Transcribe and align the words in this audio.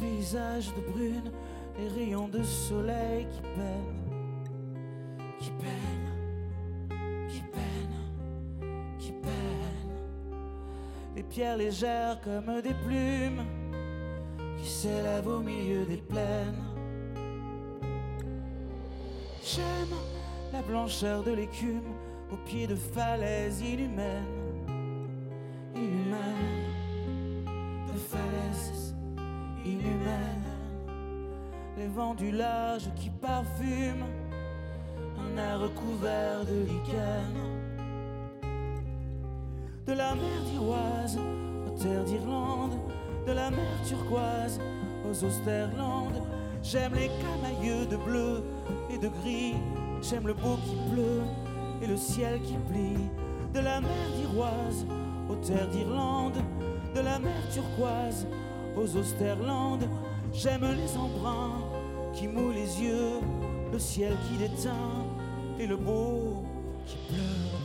paysage 0.00 0.74
de 0.74 0.80
brune, 0.92 1.30
les 1.78 1.88
rayons 1.88 2.28
de 2.28 2.42
soleil 2.42 3.26
qui 3.32 3.40
peinent, 3.40 4.10
qui 5.38 5.50
peinent, 5.50 7.28
qui 7.28 7.40
peinent, 7.40 8.98
qui 8.98 9.12
peinent. 9.12 10.40
Les 11.14 11.22
pierres 11.22 11.56
légères 11.56 12.20
comme 12.22 12.60
des 12.62 12.74
plumes 12.74 13.44
qui 14.58 14.68
s'élèvent 14.68 15.28
au 15.28 15.40
milieu 15.40 15.84
des 15.84 15.98
plaines. 15.98 16.64
J'aime 19.42 19.96
la 20.52 20.62
blancheur 20.62 21.22
de 21.22 21.32
l'écume 21.32 21.94
au 22.32 22.36
pied 22.48 22.66
de 22.66 22.74
falaises 22.74 23.60
inhumaines, 23.60 24.39
Les 31.80 31.86
vents 31.86 32.14
du 32.14 32.30
large 32.30 32.90
qui 32.94 33.08
parfument 33.08 34.04
un 35.18 35.38
air 35.38 35.60
recouvert 35.60 36.44
de 36.44 36.66
lichen. 36.68 37.34
De 39.86 39.94
la 39.94 40.14
mer 40.14 40.42
d'Iroise 40.44 41.18
aux 41.66 41.78
terres 41.82 42.04
d'Irlande, 42.04 42.74
de 43.26 43.32
la 43.32 43.50
mer 43.50 43.72
turquoise 43.86 44.60
aux 45.06 45.24
Austerlandes. 45.24 46.22
J'aime 46.62 46.92
les 46.92 47.10
camailleux 47.22 47.86
de 47.86 47.96
bleu 47.96 48.42
et 48.90 48.98
de 48.98 49.08
gris, 49.08 49.54
j'aime 50.02 50.26
le 50.26 50.34
beau 50.34 50.58
qui 50.66 50.76
pleut 50.92 51.22
et 51.80 51.86
le 51.86 51.96
ciel 51.96 52.42
qui 52.42 52.58
plie. 52.70 53.08
De 53.54 53.60
la 53.60 53.80
mer 53.80 54.06
d'Iroise 54.18 54.84
aux 55.30 55.36
terres 55.36 55.68
d'Irlande, 55.68 56.36
de 56.94 57.00
la 57.00 57.18
mer 57.18 57.40
turquoise 57.50 58.26
aux 58.76 58.96
Austerlandes. 58.98 59.88
J'aime 60.32 60.62
les 60.62 60.96
embruns 60.96 61.69
qui 62.12 62.28
mouent 62.28 62.52
les 62.52 62.82
yeux, 62.82 63.20
le 63.72 63.78
ciel 63.78 64.16
qui 64.28 64.36
déteint 64.36 65.06
et 65.58 65.66
le 65.66 65.76
beau 65.76 66.44
qui 66.86 66.96
pleure. 67.08 67.60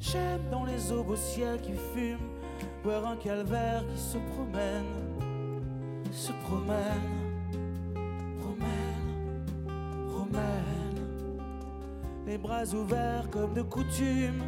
J'aime 0.00 0.40
dans 0.50 0.64
les 0.64 0.90
aubes 0.90 1.10
au 1.10 1.16
ciel 1.16 1.60
qui 1.60 1.72
fument, 1.94 2.18
voir 2.82 3.06
un 3.06 3.16
calvaire 3.16 3.84
qui 3.86 4.00
se 4.00 4.18
promène, 4.34 4.84
se 6.10 6.32
promène, 6.44 7.29
les 12.30 12.38
bras 12.38 12.72
ouverts 12.74 13.28
comme 13.32 13.54
de 13.54 13.62
coutume, 13.62 14.44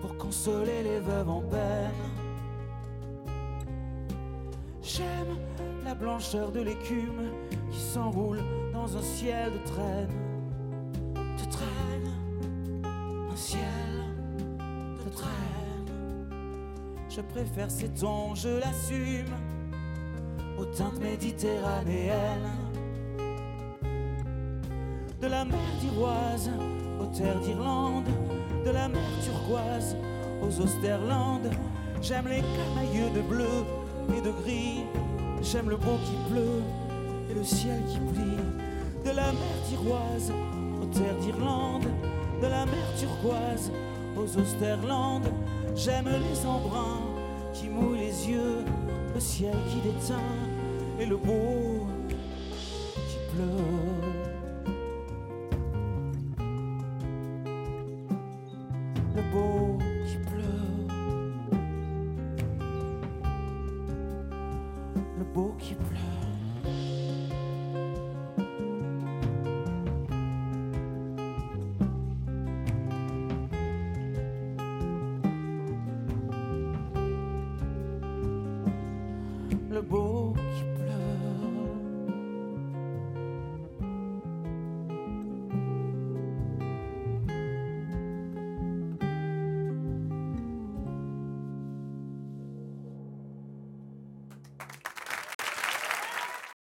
pour 0.00 0.16
consoler 0.16 0.82
les 0.82 0.98
veuves 0.98 1.28
en 1.28 1.42
peine. 1.42 2.02
J'aime 4.82 5.36
la 5.84 5.94
blancheur 5.94 6.50
de 6.52 6.60
l'écume 6.60 7.28
qui 7.70 7.78
s'enroule 7.78 8.40
dans 8.72 8.96
un 8.96 9.02
ciel 9.02 9.52
de 9.52 9.58
traîne, 9.58 10.08
de 11.14 11.50
traîne, 11.50 12.10
un 13.30 13.36
ciel 13.36 13.94
de 15.04 15.10
traîne. 15.10 16.26
Je 17.10 17.20
préfère 17.20 17.70
ces 17.70 17.90
tons, 17.90 18.34
je 18.34 18.48
l'assume, 18.48 19.34
aux 20.58 20.64
teintes 20.64 20.98
méditerranéennes. 20.98 22.73
De 25.24 25.30
la 25.30 25.42
mer 25.46 25.58
d'Iroise 25.80 26.50
aux 27.00 27.06
terres 27.06 27.40
d'Irlande, 27.40 28.04
de 28.62 28.70
la 28.70 28.88
mer 28.88 29.00
turquoise 29.24 29.96
aux 30.42 30.60
Austerlandes. 30.60 31.50
J'aime 32.02 32.28
les 32.28 32.42
camailleux 32.42 33.08
de 33.14 33.22
bleu 33.22 33.64
et 34.14 34.20
de 34.20 34.30
gris, 34.42 34.82
j'aime 35.40 35.70
le 35.70 35.78
beau 35.78 35.96
qui 36.04 36.30
pleut 36.30 36.62
et 37.30 37.32
le 37.32 37.42
ciel 37.42 37.80
qui 37.88 38.00
plie. 38.00 38.36
De 39.02 39.16
la 39.16 39.32
mer 39.32 39.56
d'Iroise 39.66 40.30
aux 40.82 40.86
terres 40.92 41.16
d'Irlande, 41.22 41.86
de 42.42 42.46
la 42.46 42.66
mer 42.66 42.86
turquoise 42.98 43.72
aux 44.18 44.38
Austerlandes. 44.38 45.32
J'aime 45.74 46.04
les 46.04 46.46
embruns 46.46 47.00
qui 47.54 47.70
mouillent 47.70 48.00
les 48.00 48.28
yeux, 48.28 48.62
le 49.14 49.20
ciel 49.20 49.56
qui 49.70 49.80
déteint 49.88 50.20
et 51.00 51.06
le 51.06 51.16
beau 51.16 51.86
qui 52.10 53.34
pleure. 53.34 54.03
Le 59.14 59.22
beau 59.30 59.78
qui 60.04 60.16
pleure. 60.16 60.42
Le 65.18 65.24
beau 65.32 65.54
qui 65.58 65.74
pleure. 65.74 66.00
Le 79.70 79.80
beau 79.80 80.34
qui 80.34 80.73